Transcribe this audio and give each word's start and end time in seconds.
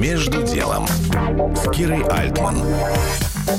Между 0.00 0.42
делом 0.42 0.86
с 1.54 1.70
Кирой 1.72 2.02
Альтман. 2.04 2.56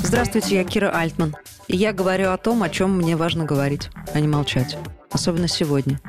Здравствуйте, 0.02 0.56
я 0.56 0.64
Кира 0.64 0.90
Альтман. 0.90 1.36
И 1.68 1.76
я 1.76 1.92
говорю 1.92 2.32
о 2.32 2.36
том, 2.36 2.64
о 2.64 2.68
чем 2.68 2.96
мне 2.96 3.14
важно 3.14 3.44
говорить, 3.44 3.90
а 4.12 4.18
не 4.18 4.26
молчать. 4.26 4.76
Особенно 5.12 5.46
сегодня. 5.46 6.00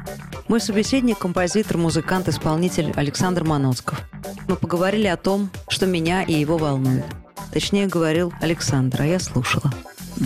Мой 0.47 0.59
собеседник– 0.59 1.17
композитор, 1.19 1.77
музыкант, 1.77 2.29
исполнитель 2.29 2.91
Александр 2.96 3.43
Маноцков. 3.43 4.01
Мы 4.47 4.55
поговорили 4.55 5.05
о 5.05 5.17
том, 5.17 5.51
что 5.68 5.86
меня 5.86 6.23
и 6.23 6.34
его 6.34 6.57
волнует. 6.57 7.05
Точнее, 7.52 7.86
говорил 7.86 8.34
Александр, 8.41 9.04
а 9.04 9.05
я 9.05 9.20
слушала. 9.20 9.71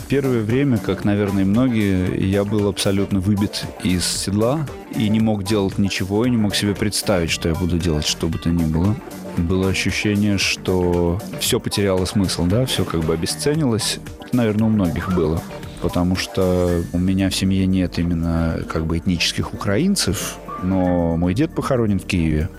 Первое 0.10 0.42
время, 0.42 0.78
как, 0.78 1.06
наверное, 1.06 1.46
многие, 1.46 2.26
я 2.30 2.44
был 2.44 2.68
абсолютно 2.68 3.20
выбит 3.20 3.66
из 3.84 4.06
седла 4.06 4.66
и 4.96 5.10
не 5.10 5.20
мог 5.20 5.44
делать 5.44 5.78
ничего, 5.78 6.26
и 6.26 6.30
не 6.30 6.38
мог 6.38 6.56
себе 6.56 6.76
представить, 6.76 7.30
что 7.30 7.50
я 7.50 7.56
буду 7.56 7.78
делать, 7.78 8.06
что 8.06 8.28
бы 8.28 8.38
то 8.38 8.50
ни 8.50 8.66
было. 8.66 8.96
Было 9.38 9.70
ощущение, 9.70 10.38
что 10.38 11.22
все 11.40 11.60
потеряло 11.60 12.06
смысл, 12.06 12.46
да, 12.46 12.66
все 12.66 12.86
как 12.86 13.02
бы 13.04 13.14
обесценилось. 13.14 14.00
Это, 14.22 14.36
наверное, 14.36 14.68
у 14.68 14.72
многих 14.72 15.14
было. 15.14 15.42
Потому 15.82 16.16
что 16.16 16.82
у 16.92 16.98
меня 16.98 17.30
в 17.30 17.36
семье 17.36 17.66
нет 17.68 18.00
именно 18.00 18.60
как 18.68 18.86
бы 18.86 18.98
этнических 18.98 19.54
украинцев, 19.54 20.38
но 20.64 21.16
мой 21.18 21.34
дед 21.34 21.54
похоронен 21.54 22.00
в 22.00 22.06
Киеве. 22.06 22.50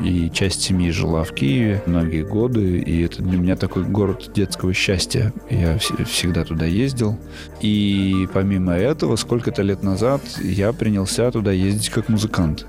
И 0.00 0.30
часть 0.30 0.62
семьи 0.62 0.90
жила 0.90 1.24
в 1.24 1.32
Киеве 1.32 1.82
многие 1.86 2.22
годы, 2.22 2.78
и 2.78 3.02
это 3.02 3.22
для 3.22 3.38
меня 3.38 3.56
такой 3.56 3.84
город 3.84 4.30
детского 4.34 4.74
счастья. 4.74 5.32
Я 5.50 5.78
всегда 5.78 6.44
туда 6.44 6.66
ездил. 6.66 7.18
И 7.60 8.28
помимо 8.32 8.74
этого, 8.74 9.16
сколько-то 9.16 9.62
лет 9.62 9.82
назад 9.82 10.20
я 10.42 10.72
принялся 10.72 11.30
туда 11.30 11.52
ездить 11.52 11.90
как 11.90 12.08
музыкант 12.08 12.66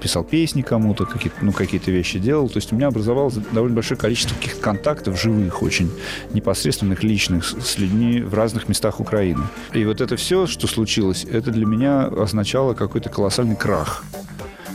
писал 0.00 0.24
песни 0.24 0.62
кому-то, 0.62 1.04
какие-то, 1.04 1.36
ну, 1.42 1.52
какие-то 1.52 1.90
вещи 1.90 2.18
делал. 2.18 2.48
То 2.48 2.56
есть 2.56 2.72
у 2.72 2.76
меня 2.76 2.88
образовалось 2.88 3.34
довольно 3.52 3.76
большое 3.76 4.00
количество 4.00 4.34
каких-то 4.34 4.60
контактов 4.60 5.20
живых, 5.20 5.62
очень 5.62 5.90
непосредственных, 6.32 7.02
личных, 7.02 7.44
с 7.44 7.78
людьми 7.78 8.20
в 8.20 8.34
разных 8.34 8.68
местах 8.68 9.00
Украины. 9.00 9.42
И 9.74 9.84
вот 9.84 10.00
это 10.00 10.16
все, 10.16 10.46
что 10.46 10.66
случилось, 10.66 11.24
это 11.30 11.50
для 11.50 11.66
меня 11.66 12.06
означало 12.06 12.74
какой-то 12.74 13.10
колоссальный 13.10 13.56
крах 13.56 14.04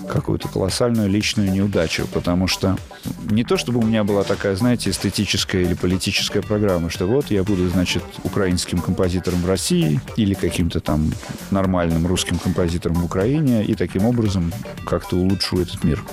какую-то 0.10 0.48
колоссальную 0.48 1.10
личную 1.10 1.52
неудачу, 1.52 2.08
потому 2.14 2.48
что 2.48 2.78
не 3.30 3.44
то, 3.44 3.58
чтобы 3.58 3.80
у 3.80 3.84
меня 3.84 4.04
была 4.04 4.24
такая, 4.24 4.56
знаете, 4.56 4.90
эстетическая 4.90 5.64
или 5.64 5.74
политическая 5.74 6.42
программа, 6.42 6.90
что 6.90 7.06
вот 7.06 7.32
я 7.32 7.44
буду, 7.44 7.68
значит, 7.70 8.04
украинским 8.24 8.80
композитором 8.80 9.42
в 9.42 9.48
России 9.48 10.00
или 10.16 10.34
каким-то 10.34 10.80
там 10.80 11.12
нормальным 11.52 12.08
русским 12.08 12.38
композитором 12.40 12.98
в 12.98 13.06
Украине 13.06 13.64
и 13.64 13.76
таким 13.76 14.06
образом 14.06 14.52
как-то 14.86 15.16
улучшу 15.16 15.62
этот 15.62 15.84
мир. 15.84 16.04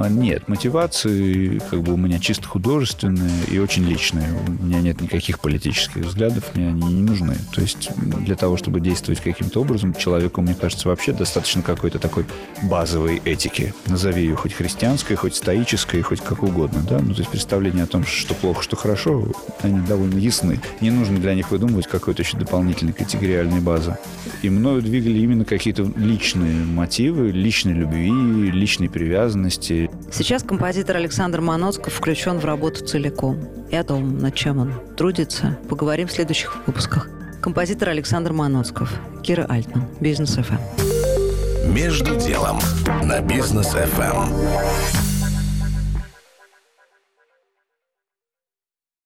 А 0.00 0.08
нет, 0.08 0.48
мотивации 0.48 1.58
как 1.70 1.82
бы 1.82 1.92
у 1.92 1.96
меня 1.96 2.18
чисто 2.18 2.46
художественные 2.46 3.44
и 3.50 3.58
очень 3.58 3.84
личные. 3.84 4.28
У 4.46 4.64
меня 4.64 4.80
нет 4.80 5.00
никаких 5.00 5.40
политических 5.40 6.04
взглядов, 6.04 6.44
мне 6.54 6.68
они 6.68 6.82
не 6.82 7.02
нужны. 7.02 7.36
То 7.52 7.60
есть 7.60 7.90
для 7.96 8.36
того, 8.36 8.56
чтобы 8.56 8.80
действовать 8.80 9.20
каким-то 9.20 9.60
образом, 9.60 9.94
человеку, 9.94 10.40
мне 10.40 10.54
кажется, 10.54 10.88
вообще 10.88 11.12
достаточно 11.12 11.62
какой-то 11.62 11.98
такой 11.98 12.26
базовой 12.62 13.20
этики. 13.24 13.74
Назови 13.86 14.22
ее 14.22 14.36
хоть 14.36 14.52
христианской, 14.52 15.16
хоть 15.16 15.34
стоической, 15.34 16.02
хоть 16.02 16.20
как 16.20 16.42
угодно. 16.42 16.80
Да? 16.88 16.98
Ну, 17.00 17.14
то 17.14 17.20
есть 17.20 17.30
представление 17.30 17.84
о 17.84 17.86
том, 17.86 18.04
что 18.04 18.34
плохо, 18.34 18.62
что 18.62 18.76
хорошо, 18.76 19.26
они 19.62 19.80
довольно 19.80 20.18
ясны. 20.18 20.60
Не 20.80 20.90
нужно 20.90 21.18
для 21.18 21.34
них 21.34 21.50
выдумывать 21.50 21.86
какой-то 21.86 22.22
еще 22.22 22.36
дополнительной 22.36 22.92
категориальной 22.92 23.60
базы. 23.60 23.96
И 24.42 24.50
мною 24.50 24.82
двигали 24.82 25.18
именно 25.18 25.44
какие-то 25.44 25.90
личные 25.96 26.64
мотивы, 26.64 27.30
личной 27.30 27.72
любви, 27.72 28.10
личной 28.50 28.88
привязанности, 28.88 29.90
Сейчас 30.12 30.42
композитор 30.42 30.96
Александр 30.96 31.40
Маноцков 31.40 31.92
включен 31.92 32.38
в 32.38 32.44
работу 32.44 32.84
целиком. 32.84 33.38
И 33.70 33.76
о 33.76 33.84
том, 33.84 34.18
над 34.18 34.34
чем 34.34 34.58
он 34.58 34.72
трудится, 34.96 35.58
поговорим 35.68 36.08
в 36.08 36.12
следующих 36.12 36.56
выпусках. 36.66 37.08
Композитор 37.40 37.90
Александр 37.90 38.32
Маноцков, 38.32 38.92
Кира 39.22 39.44
Альтман, 39.48 39.84
Бизнес 40.00 40.36
ФМ. 40.36 41.72
Между 41.72 42.16
делом 42.16 42.58
на 43.02 43.20
Бизнес 43.20 43.68
ФМ. 43.68 45.07